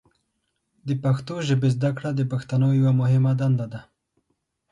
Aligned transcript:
د 0.87 0.89
پښتو 1.03 1.33
ژبې 1.47 1.69
زده 1.75 1.91
کړه 1.97 2.09
د 2.15 2.21
پښتنو 2.31 2.67
یوه 2.79 2.93
مهمه 3.01 3.31
دنده 3.41 3.65
ده. 3.73 3.81